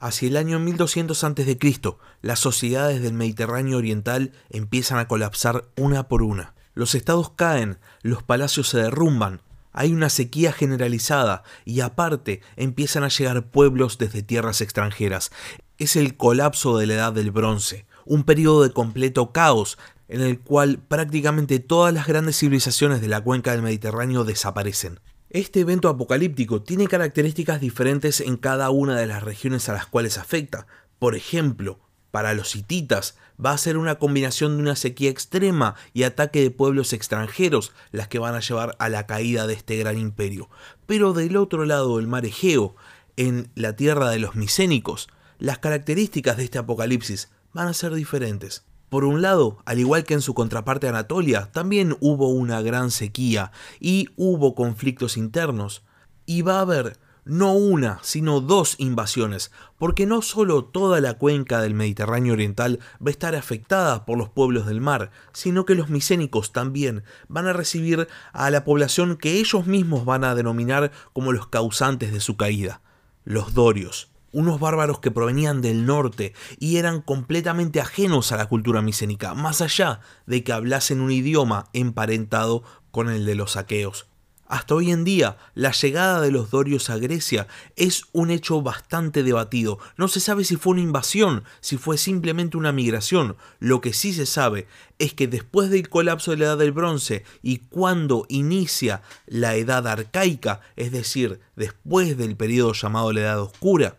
[0.00, 1.58] Hacia el año 1200 a.C.,
[2.22, 6.54] las sociedades del Mediterráneo Oriental empiezan a colapsar una por una.
[6.74, 9.40] Los estados caen, los palacios se derrumban,
[9.72, 15.30] hay una sequía generalizada y aparte empiezan a llegar pueblos desde tierras extranjeras.
[15.78, 19.78] Es el colapso de la Edad del Bronce, un periodo de completo caos
[20.08, 25.00] en el cual prácticamente todas las grandes civilizaciones de la cuenca del Mediterráneo desaparecen.
[25.30, 30.16] Este evento apocalíptico tiene características diferentes en cada una de las regiones a las cuales
[30.16, 30.66] afecta.
[30.98, 33.14] Por ejemplo, para los hititas
[33.44, 38.08] va a ser una combinación de una sequía extrema y ataque de pueblos extranjeros las
[38.08, 40.48] que van a llevar a la caída de este gran imperio.
[40.86, 42.74] Pero del otro lado del mar Egeo,
[43.18, 45.08] en la tierra de los micénicos,
[45.38, 48.64] las características de este apocalipsis van a ser diferentes.
[48.88, 53.52] Por un lado, al igual que en su contraparte Anatolia, también hubo una gran sequía
[53.80, 55.82] y hubo conflictos internos.
[56.24, 61.60] Y va a haber no una, sino dos invasiones, porque no solo toda la cuenca
[61.60, 65.90] del Mediterráneo Oriental va a estar afectada por los pueblos del mar, sino que los
[65.90, 71.32] micénicos también van a recibir a la población que ellos mismos van a denominar como
[71.32, 72.80] los causantes de su caída,
[73.24, 78.82] los dorios unos bárbaros que provenían del norte y eran completamente ajenos a la cultura
[78.82, 84.06] micénica, más allá de que hablasen un idioma emparentado con el de los aqueos.
[84.48, 89.22] Hasta hoy en día, la llegada de los dorios a Grecia es un hecho bastante
[89.22, 89.78] debatido.
[89.98, 93.36] No se sabe si fue una invasión, si fue simplemente una migración.
[93.58, 94.66] Lo que sí se sabe
[94.98, 99.86] es que después del colapso de la Edad del Bronce y cuando inicia la Edad
[99.86, 103.98] Arcaica, es decir, después del periodo llamado la Edad Oscura,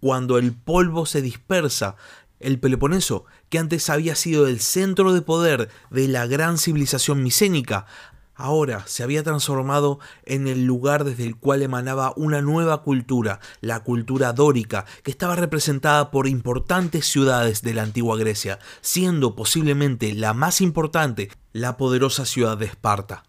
[0.00, 1.96] cuando el polvo se dispersa,
[2.40, 7.86] el Peloponeso, que antes había sido el centro de poder de la gran civilización micénica,
[8.34, 13.80] ahora se había transformado en el lugar desde el cual emanaba una nueva cultura, la
[13.80, 20.32] cultura dórica, que estaba representada por importantes ciudades de la antigua Grecia, siendo posiblemente la
[20.32, 23.24] más importante la poderosa ciudad de Esparta.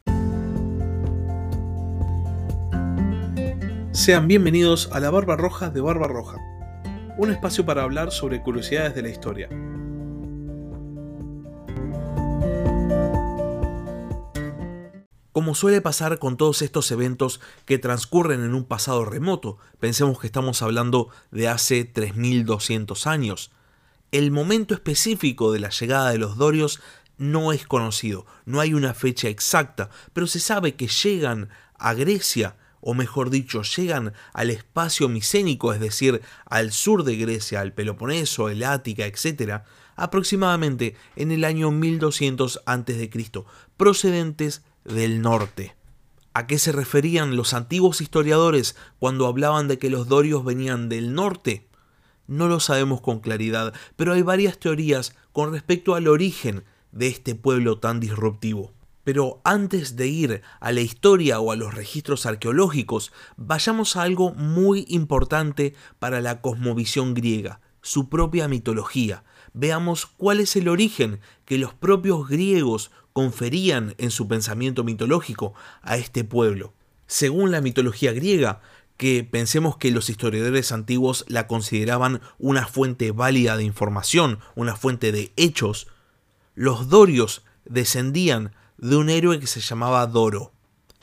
[3.92, 6.38] Sean bienvenidos a la Barba Roja de Barba Roja
[7.20, 9.50] un espacio para hablar sobre curiosidades de la historia.
[15.34, 20.28] Como suele pasar con todos estos eventos que transcurren en un pasado remoto, pensemos que
[20.28, 23.52] estamos hablando de hace 3200 años,
[24.14, 26.80] el momento específico de la llegada de los dorios
[27.18, 32.56] no es conocido, no hay una fecha exacta, pero se sabe que llegan a Grecia
[32.82, 38.50] o mejor dicho, llegan al espacio micénico, es decir, al sur de Grecia, al Peloponeso,
[38.50, 39.64] el Ática, etc.,
[39.96, 43.10] aproximadamente en el año 1200 a.C.,
[43.76, 45.76] procedentes del norte.
[46.34, 51.14] ¿A qué se referían los antiguos historiadores cuando hablaban de que los dorios venían del
[51.14, 51.68] norte?
[52.28, 57.36] No lo sabemos con claridad, pero hay varias teorías con respecto al origen de este
[57.36, 58.72] pueblo tan disruptivo.
[59.10, 64.36] Pero antes de ir a la historia o a los registros arqueológicos, vayamos a algo
[64.36, 69.24] muy importante para la cosmovisión griega, su propia mitología.
[69.52, 75.98] Veamos cuál es el origen que los propios griegos conferían en su pensamiento mitológico a
[75.98, 76.76] este pueblo.
[77.08, 78.62] Según la mitología griega,
[78.96, 85.12] que pensemos que los historiadores antiguos la consideraban una fuente válida de información, una fuente
[85.12, 85.88] de hechos,
[86.54, 90.52] los dorios descendían de un héroe que se llamaba Doro.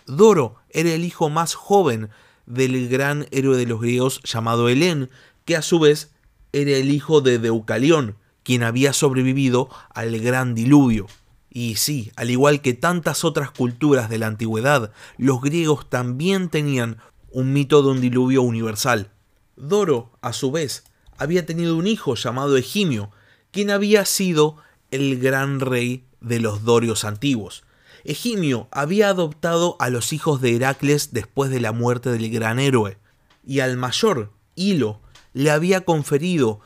[0.06, 2.08] Doro era el hijo más joven
[2.46, 5.10] del gran héroe de los griegos llamado Helén,
[5.44, 6.12] que a su vez
[6.52, 11.06] era el hijo de Deucalión, quien había sobrevivido al gran diluvio.
[11.50, 16.98] Y sí, al igual que tantas otras culturas de la antigüedad, los griegos también tenían
[17.30, 19.10] un mito de un diluvio universal.
[19.56, 20.84] Doro, a su vez,
[21.18, 23.10] había tenido un hijo llamado Egimio,
[23.50, 24.56] quien había sido
[24.90, 27.64] el gran rey de los dorios antiguos.
[28.06, 32.98] Egimio había adoptado a los hijos de Heracles después de la muerte del gran héroe,
[33.44, 35.00] y al mayor, Hilo,
[35.32, 36.60] le había conferido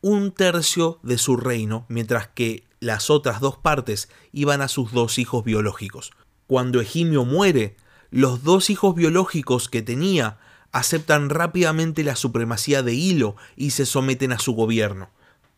[0.00, 5.18] un tercio de su reino, mientras que las otras dos partes iban a sus dos
[5.18, 6.12] hijos biológicos.
[6.46, 7.76] Cuando Egimio muere,
[8.10, 10.38] los dos hijos biológicos que tenía
[10.70, 15.10] aceptan rápidamente la supremacía de Hilo y se someten a su gobierno,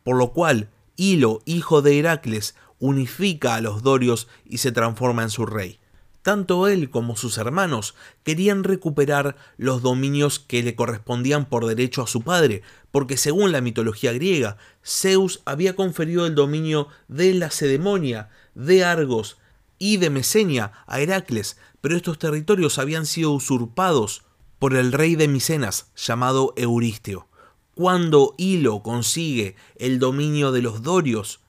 [0.02, 5.30] por lo cual Hilo, hijo de Heracles, unifica a los dorios y se transforma en
[5.30, 5.78] su rey.
[6.22, 7.94] Tanto él como sus hermanos
[8.24, 13.62] querían recuperar los dominios que le correspondían por derecho a su padre, porque según la
[13.62, 19.38] mitología griega, Zeus había conferido el dominio de Lacedemonia, de Argos
[19.78, 24.24] y de Mesenia a Heracles, pero estos territorios habían sido usurpados
[24.58, 27.28] por el rey de Micenas, llamado Euristeo.
[27.74, 31.39] cuando Hilo consigue el dominio de los dorios,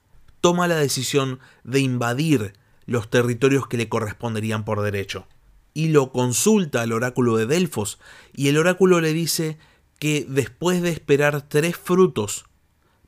[0.42, 2.52] toma la decisión de invadir
[2.84, 5.26] los territorios que le corresponderían por derecho.
[5.72, 7.98] Hilo consulta al oráculo de Delfos
[8.34, 9.56] y el oráculo le dice
[9.98, 12.44] que después de esperar tres frutos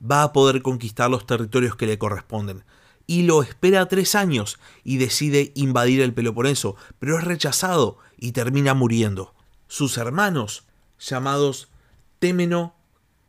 [0.01, 2.63] va a poder conquistar los territorios que le corresponden.
[3.05, 9.35] Hilo espera tres años y decide invadir el Peloponeso, pero es rechazado y termina muriendo.
[9.67, 10.65] Sus hermanos,
[10.99, 11.67] llamados
[12.19, 12.75] Témeno,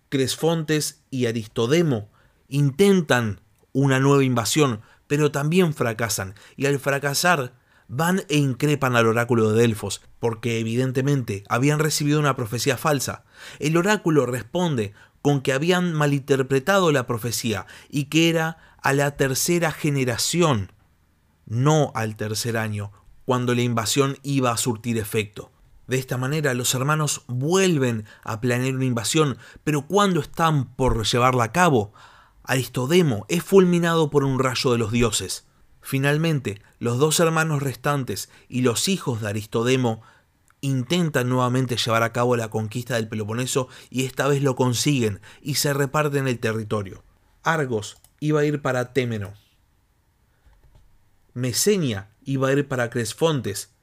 [0.08, 2.08] Cresfontes y Aristodemo,
[2.48, 3.40] intentan
[3.76, 7.52] una nueva invasión, pero también fracasan, y al fracasar
[7.88, 13.24] van e increpan al oráculo de Delfos, porque evidentemente habían recibido una profecía falsa.
[13.58, 19.70] El oráculo responde con que habían malinterpretado la profecía y que era a la tercera
[19.72, 20.72] generación,
[21.44, 22.92] no al tercer año,
[23.26, 25.52] cuando la invasión iba a surtir efecto.
[25.86, 31.44] De esta manera los hermanos vuelven a planear una invasión, pero cuando están por llevarla
[31.44, 31.92] a cabo,
[32.48, 35.46] Aristodemo es fulminado por un rayo de los dioses.
[35.80, 40.02] Finalmente, los dos hermanos restantes y los hijos de Aristodemo
[40.60, 45.56] intentan nuevamente llevar a cabo la conquista del Peloponeso y esta vez lo consiguen y
[45.56, 47.02] se reparten el territorio.
[47.42, 49.34] Argos iba a ir para Témeno.
[51.34, 53.74] Mesenia iba a ir para Cresfontes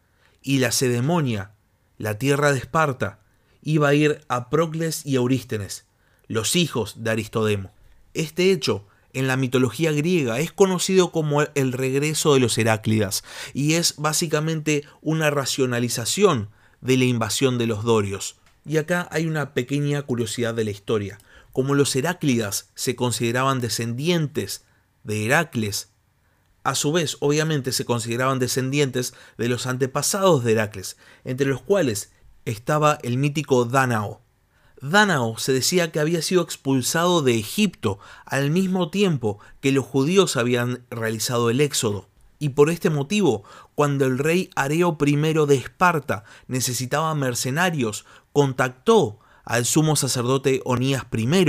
[0.41, 1.51] y la Cedemonia,
[1.97, 3.19] la tierra de Esparta,
[3.61, 5.85] iba a ir a Procles y Eurístenes,
[6.27, 7.71] los hijos de Aristodemo.
[8.13, 13.23] Este hecho en la mitología griega es conocido como el regreso de los Heráclidas
[13.53, 16.49] y es básicamente una racionalización
[16.81, 18.37] de la invasión de los dorios.
[18.65, 21.19] Y acá hay una pequeña curiosidad de la historia.
[21.51, 24.65] Como los Heráclidas se consideraban descendientes
[25.03, 25.89] de Heracles,
[26.63, 32.11] a su vez obviamente se consideraban descendientes de los antepasados de Heracles, entre los cuales
[32.45, 34.22] estaba el mítico Dánao,
[34.83, 40.35] Dánao se decía que había sido expulsado de Egipto al mismo tiempo que los judíos
[40.35, 42.09] habían realizado el éxodo.
[42.37, 43.45] Y por este motivo,
[43.75, 48.03] cuando el rey Areo I de Esparta necesitaba mercenarios,
[48.33, 51.47] contactó al sumo sacerdote Onías I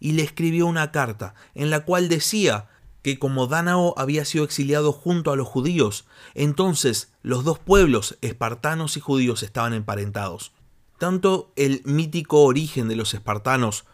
[0.00, 2.70] y le escribió una carta en la cual decía
[3.02, 8.96] que como Dánao había sido exiliado junto a los judíos, entonces los dos pueblos, espartanos
[8.96, 10.52] y judíos, estaban emparentados.
[10.98, 13.84] Tanto el mítico origen de los espartanos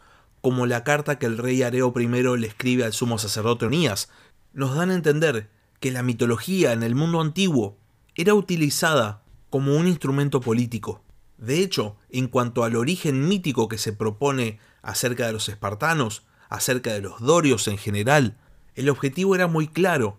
[0.40, 2.06] como la carta que el rey Areo I
[2.38, 4.10] le escribe al sumo sacerdote Onías
[4.52, 5.50] nos dan a entender
[5.80, 7.76] que la mitología en el mundo antiguo
[8.14, 11.02] era utilizada como un instrumento político.
[11.38, 16.92] De hecho, en cuanto al origen mítico que se propone acerca de los espartanos, acerca
[16.92, 18.36] de los dorios en general,
[18.74, 20.18] el objetivo era muy claro.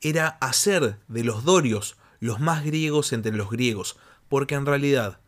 [0.00, 3.96] Era hacer de los dorios los más griegos entre los griegos,
[4.28, 5.18] porque en realidad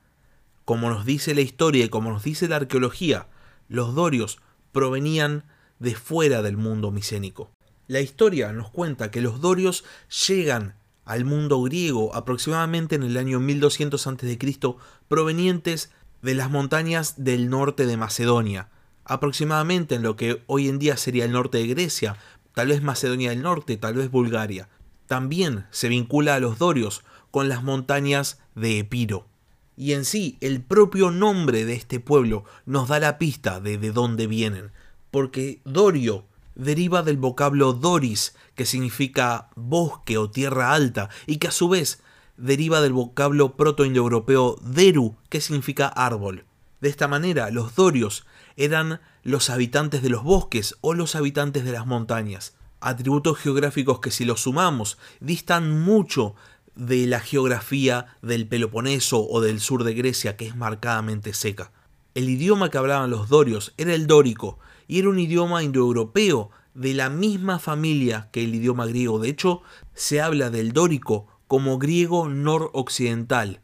[0.67, 3.29] como nos dice la historia y como nos dice la arqueología,
[3.69, 4.41] los dorios
[4.73, 5.45] provenían
[5.79, 7.53] de fuera del mundo micénico.
[7.87, 9.85] La historia nos cuenta que los dorios
[10.27, 10.75] llegan
[11.05, 14.59] al mundo griego aproximadamente en el año 1200 a.C.,
[15.07, 18.69] provenientes de las montañas del norte de Macedonia,
[19.05, 22.17] aproximadamente en lo que hoy en día sería el norte de Grecia,
[22.55, 24.69] tal vez Macedonia del Norte, tal vez Bulgaria.
[25.07, 29.29] También se vincula a los dorios con las montañas de Epiro
[29.77, 33.93] y en sí el propio nombre de este pueblo nos da la pista de de
[33.93, 34.73] dónde vienen,
[35.11, 41.53] porque Dorio deriva del vocablo Doris, que significa bosque o tierra alta, y que a
[41.53, 42.03] su vez
[42.37, 46.45] deriva del vocablo proto-indoeuropeo Deru, que significa árbol.
[46.81, 51.73] De esta manera, los dorios eran los habitantes de los bosques o los habitantes de
[51.73, 56.35] las montañas, atributos geográficos que si los sumamos distan mucho
[56.77, 61.73] de la geografía del Peloponeso o del sur de Grecia, que es marcadamente seca.
[62.15, 66.95] El idioma que hablaban los dorios era el dórico, y era un idioma indoeuropeo de
[66.95, 69.19] la misma familia que el idioma griego.
[69.19, 69.63] De hecho,
[69.95, 73.61] se habla del dórico como griego noroccidental,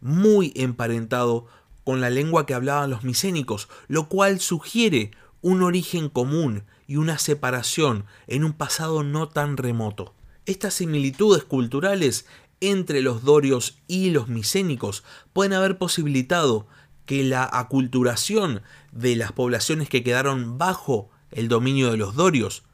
[0.00, 1.46] muy emparentado
[1.84, 5.10] con la lengua que hablaban los micénicos, lo cual sugiere
[5.42, 10.14] un origen común y una separación en un pasado no tan remoto.
[10.50, 12.26] Estas similitudes culturales
[12.60, 16.66] entre los dorios y los micénicos pueden haber posibilitado
[17.06, 22.64] que la aculturación de las poblaciones que quedaron bajo el dominio de los dorios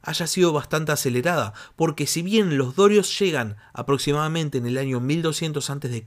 [0.00, 5.68] haya sido bastante acelerada, porque si bien los dorios llegan aproximadamente en el año 1200
[5.68, 6.02] a.C.,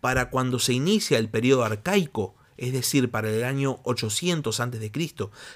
[0.00, 4.90] para cuando se inicia el periodo arcaico, es decir, para el año 800 a.C.,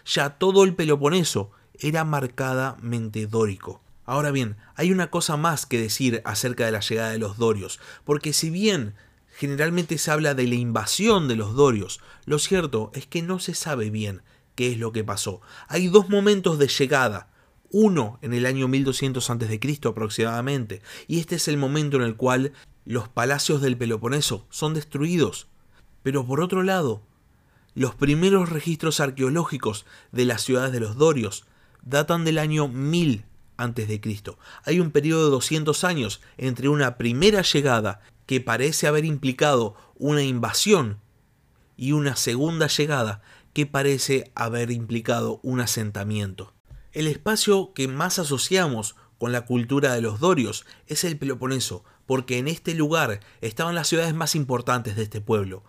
[0.04, 1.50] ya todo el Peloponeso
[1.81, 3.83] era marcadamente dórico.
[4.04, 7.80] Ahora bien, hay una cosa más que decir acerca de la llegada de los dorios,
[8.04, 8.94] porque si bien
[9.32, 12.00] generalmente se habla de la invasión de los dorios.
[12.26, 14.23] Lo cierto es que no se sabe bien
[14.54, 15.40] qué es lo que pasó.
[15.68, 17.28] Hay dos momentos de llegada.
[17.71, 19.80] Uno en el año 1200 a.C.
[19.85, 22.52] aproximadamente, y este es el momento en el cual
[22.85, 25.49] los palacios del Peloponeso son destruidos.
[26.02, 27.02] Pero por otro lado,
[27.75, 31.47] los primeros registros arqueológicos de las ciudades de los dorios
[31.82, 33.25] datan del año 1000
[33.62, 34.00] a.C.
[34.64, 40.23] Hay un periodo de 200 años entre una primera llegada que parece haber implicado una
[40.23, 40.99] invasión
[41.76, 46.52] y una segunda llegada que parece haber implicado un asentamiento.
[46.92, 52.38] El espacio que más asociamos con la cultura de los dorios es el Peloponeso, porque
[52.38, 55.64] en este lugar estaban las ciudades más importantes de este pueblo.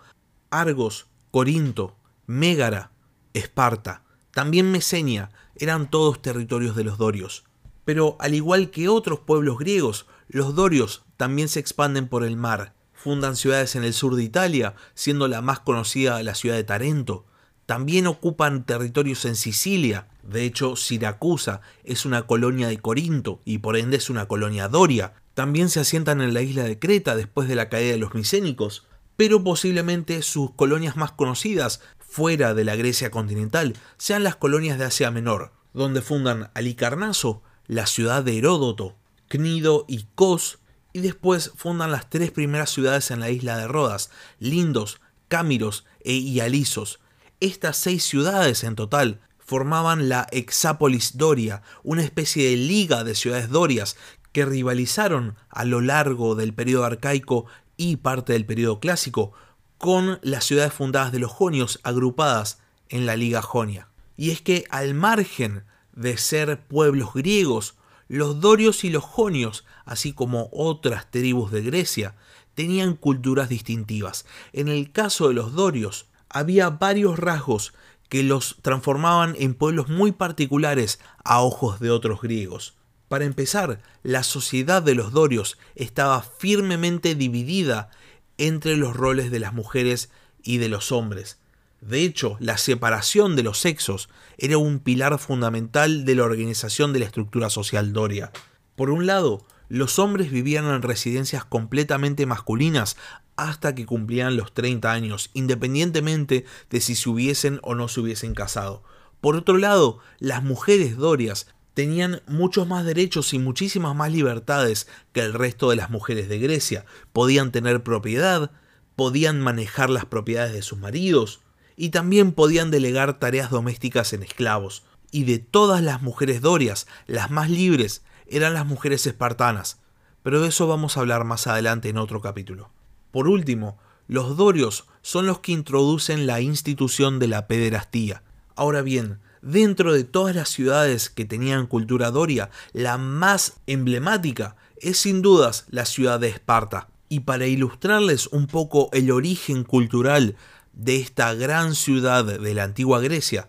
[0.50, 1.96] Argos, Corinto,
[2.26, 2.90] Mégara,
[3.32, 7.44] Esparta, también Mesenia, eran todos territorios de los dorios.
[7.84, 12.74] Pero al igual que otros pueblos griegos, los dorios también se expanden por el mar.
[12.92, 17.26] Fundan ciudades en el sur de Italia, siendo la más conocida la ciudad de Tarento.
[17.66, 20.08] También ocupan territorios en Sicilia.
[20.22, 25.14] De hecho, Siracusa es una colonia de Corinto y por ende es una colonia doria.
[25.34, 28.86] También se asientan en la isla de Creta después de la caída de los micénicos.
[29.16, 34.84] Pero posiblemente sus colonias más conocidas fuera de la Grecia continental sean las colonias de
[34.84, 38.96] Asia Menor, donde fundan Alicarnaso, la ciudad de Heródoto,
[39.28, 40.58] Cnido y Kos,
[40.92, 46.14] y después fundan las tres primeras ciudades en la isla de Rodas, Lindos, Cámiros e
[46.14, 47.00] Ialisos.
[47.40, 53.50] Estas seis ciudades en total formaban la Hexápolis Doria, una especie de liga de ciudades
[53.50, 53.96] dorias
[54.32, 59.32] que rivalizaron a lo largo del periodo arcaico y parte del periodo clásico
[59.78, 63.88] con las ciudades fundadas de los jonios agrupadas en la Liga Jonia.
[64.16, 65.64] Y es que al margen
[65.94, 67.74] de ser pueblos griegos,
[68.08, 72.14] los dorios y los jonios, así como otras tribus de Grecia,
[72.54, 74.26] tenían culturas distintivas.
[74.52, 77.74] En el caso de los dorios, había varios rasgos
[78.08, 82.74] que los transformaban en pueblos muy particulares a ojos de otros griegos.
[83.08, 87.90] Para empezar, la sociedad de los dorios estaba firmemente dividida
[88.38, 90.10] entre los roles de las mujeres
[90.42, 91.38] y de los hombres.
[91.86, 97.00] De hecho, la separación de los sexos era un pilar fundamental de la organización de
[97.00, 98.32] la estructura social doria.
[98.74, 102.96] Por un lado, los hombres vivían en residencias completamente masculinas
[103.36, 108.32] hasta que cumplían los 30 años, independientemente de si se hubiesen o no se hubiesen
[108.32, 108.82] casado.
[109.20, 115.20] Por otro lado, las mujeres dorias tenían muchos más derechos y muchísimas más libertades que
[115.20, 116.86] el resto de las mujeres de Grecia.
[117.12, 118.52] Podían tener propiedad,
[118.96, 121.43] podían manejar las propiedades de sus maridos
[121.76, 124.84] y también podían delegar tareas domésticas en esclavos.
[125.10, 129.80] Y de todas las mujeres dorias, las más libres eran las mujeres espartanas,
[130.22, 132.70] pero de eso vamos a hablar más adelante en otro capítulo.
[133.10, 133.78] Por último,
[134.08, 138.22] los dorios son los que introducen la institución de la pederastía.
[138.56, 144.96] Ahora bien, Dentro de todas las ciudades que tenían cultura doria, la más emblemática es
[144.96, 146.88] sin dudas la ciudad de Esparta.
[147.10, 150.36] Y para ilustrarles un poco el origen cultural
[150.74, 153.48] de esta gran ciudad de la antigua Grecia,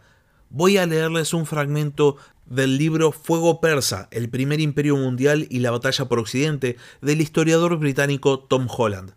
[0.50, 5.72] voy a leerles un fragmento del libro Fuego Persa, el primer imperio mundial y la
[5.72, 9.13] batalla por Occidente, del historiador británico Tom Holland.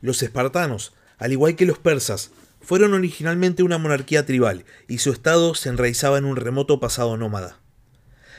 [0.00, 5.54] Los espartanos, al igual que los persas, fueron originalmente una monarquía tribal y su estado
[5.54, 7.60] se enraizaba en un remoto pasado nómada.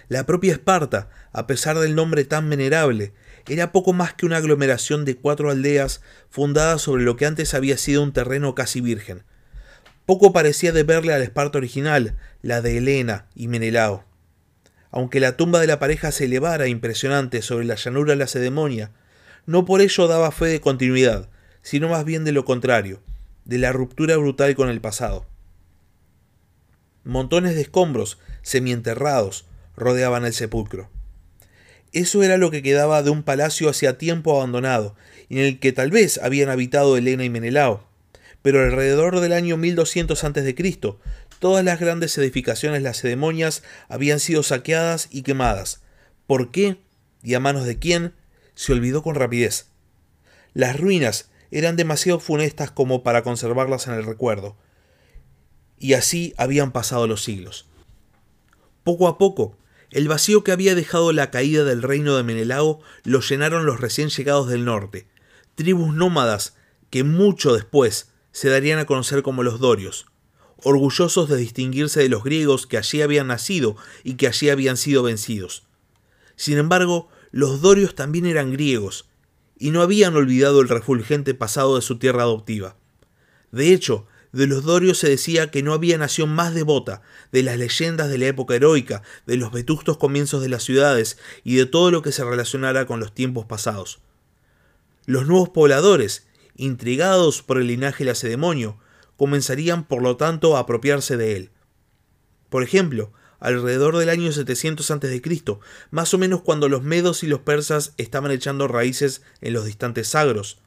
[0.07, 3.13] La propia Esparta, a pesar del nombre tan venerable,
[3.50, 7.77] era poco más que una aglomeración de cuatro aldeas fundadas sobre lo que antes había
[7.77, 9.24] sido un terreno casi virgen.
[10.06, 14.06] Poco parecía deberle a la Esparta original, la de Helena y Menelao.
[14.91, 18.91] Aunque la tumba de la pareja se elevara impresionante sobre la llanura de la Cedemonia,
[19.46, 21.29] no por ello daba fe de continuidad,
[21.62, 23.01] sino más bien de lo contrario,
[23.46, 25.25] de la ruptura brutal con el pasado.
[27.03, 30.89] Montones de escombros, semienterrados, rodeaban el sepulcro.
[31.91, 34.96] Eso era lo que quedaba de un palacio hacía tiempo abandonado,
[35.29, 37.88] en el que tal vez habían habitado Helena y Menelao.
[38.41, 40.75] Pero alrededor del año 1200 a.C.,
[41.39, 45.81] todas las grandes edificaciones lacedemonias habían sido saqueadas y quemadas.
[46.27, 46.77] ¿Por qué?
[47.24, 48.13] ¿Y a manos de quién?
[48.55, 49.67] Se olvidó con rapidez.
[50.53, 54.55] Las ruinas eran demasiado funestas como para conservarlas en el recuerdo.
[55.79, 57.65] Y así habían pasado los siglos.
[58.84, 59.58] Poco a poco,
[59.91, 64.10] el vacío que había dejado la caída del reino de Menelao lo llenaron los recién
[64.10, 65.08] llegados del norte,
[65.55, 66.55] tribus nómadas
[66.89, 70.05] que mucho después se darían a conocer como los dorios,
[70.58, 75.03] orgullosos de distinguirse de los griegos que allí habían nacido y que allí habían sido
[75.03, 75.63] vencidos.
[76.36, 79.10] Sin embargo, los dorios también eran griegos,
[79.58, 82.77] y no habían olvidado el refulgente pasado de su tierra adoptiva.
[83.51, 87.57] De hecho, de los dorios se decía que no había nación más devota, de las
[87.57, 91.91] leyendas de la época heroica, de los vetustos comienzos de las ciudades y de todo
[91.91, 94.00] lo que se relacionara con los tiempos pasados.
[95.05, 98.77] Los nuevos pobladores, intrigados por el linaje lacedemonio,
[99.17, 101.51] comenzarían por lo tanto a apropiarse de él.
[102.50, 105.21] Por ejemplo, alrededor del año 700 a.C.,
[105.91, 110.09] más o menos cuando los medos y los persas estaban echando raíces en los distantes
[110.09, 110.59] sagros,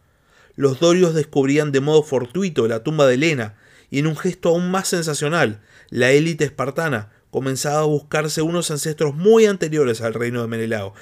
[0.56, 3.56] los dorios descubrían de modo fortuito la tumba de Helena,
[3.90, 9.14] y en un gesto aún más sensacional, la élite espartana comenzaba a buscarse unos ancestros
[9.14, 10.94] muy anteriores al reino de Menelao,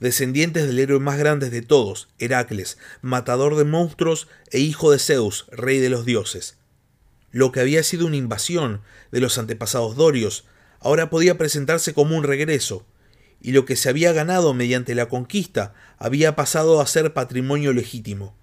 [0.00, 5.46] descendientes del héroe más grande de todos, Heracles, matador de monstruos e hijo de Zeus,
[5.50, 6.56] rey de los dioses.
[7.30, 8.82] Lo que había sido una invasión
[9.12, 10.44] de los antepasados dorios,
[10.80, 12.86] ahora podía presentarse como un regreso,
[13.40, 18.34] y lo que se había ganado mediante la conquista había pasado a ser patrimonio legítimo.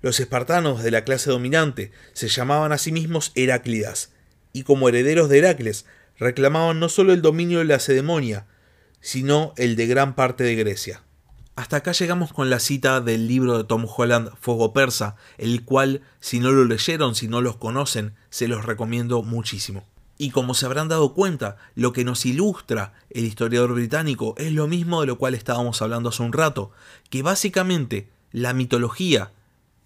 [0.00, 4.12] Los espartanos de la clase dominante se llamaban a sí mismos Heráclidas,
[4.52, 5.86] y como herederos de Heracles
[6.18, 8.46] reclamaban no solo el dominio de la Lacedemonia,
[9.00, 11.02] sino el de gran parte de Grecia.
[11.56, 16.02] Hasta acá llegamos con la cita del libro de Tom Holland, Fuego Persa, el cual,
[16.20, 19.84] si no lo leyeron, si no los conocen, se los recomiendo muchísimo.
[20.18, 24.68] Y como se habrán dado cuenta, lo que nos ilustra el historiador británico es lo
[24.68, 26.70] mismo de lo cual estábamos hablando hace un rato,
[27.10, 29.32] que básicamente la mitología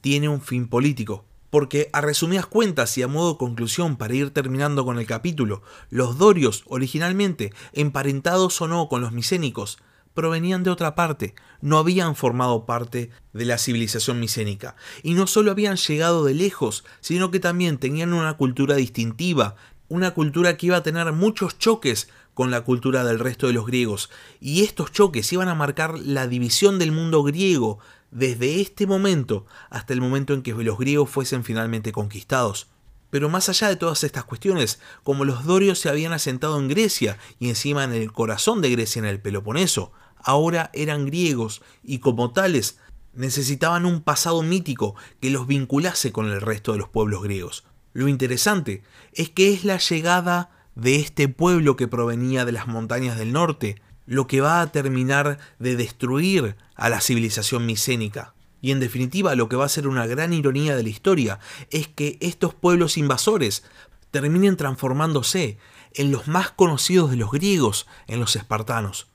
[0.02, 1.24] tiene un fin político.
[1.48, 6.18] Porque a resumidas cuentas y a modo conclusión para ir terminando con el capítulo, los
[6.18, 9.78] dorios originalmente, emparentados o no con los micénicos,
[10.14, 15.50] provenían de otra parte, no habían formado parte de la civilización micénica, y no solo
[15.50, 19.56] habían llegado de lejos, sino que también tenían una cultura distintiva,
[19.88, 23.66] una cultura que iba a tener muchos choques con la cultura del resto de los
[23.66, 27.78] griegos, y estos choques iban a marcar la división del mundo griego
[28.12, 32.68] desde este momento hasta el momento en que los griegos fuesen finalmente conquistados.
[33.10, 37.18] Pero más allá de todas estas cuestiones, como los dorios se habían asentado en Grecia
[37.40, 42.32] y encima en el corazón de Grecia en el Peloponeso, ahora eran griegos y como
[42.32, 42.78] tales
[43.14, 47.64] necesitaban un pasado mítico que los vinculase con el resto de los pueblos griegos.
[47.92, 53.18] Lo interesante es que es la llegada de este pueblo que provenía de las montañas
[53.18, 58.34] del norte lo que va a terminar de destruir a la civilización micénica.
[58.60, 61.88] Y en definitiva lo que va a ser una gran ironía de la historia es
[61.88, 63.64] que estos pueblos invasores
[64.10, 65.56] terminen transformándose
[65.94, 69.06] en los más conocidos de los griegos, en los espartanos.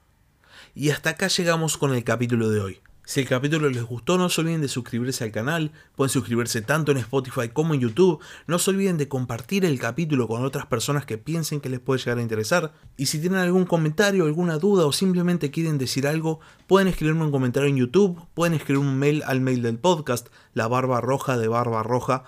[0.73, 2.81] Y hasta acá llegamos con el capítulo de hoy.
[3.07, 6.91] Si el capítulo les gustó, no se olviden de suscribirse al canal, pueden suscribirse tanto
[6.91, 11.05] en Spotify como en YouTube, no se olviden de compartir el capítulo con otras personas
[11.05, 14.85] que piensen que les puede llegar a interesar, y si tienen algún comentario, alguna duda
[14.85, 19.23] o simplemente quieren decir algo, pueden escribirme un comentario en YouTube, pueden escribir un mail
[19.25, 22.25] al mail del podcast, la barba roja de barba roja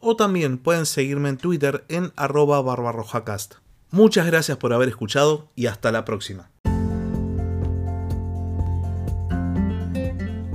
[0.00, 3.54] o también pueden seguirme en Twitter en arroba barbarrojacast.
[3.90, 6.51] Muchas gracias por haber escuchado y hasta la próxima.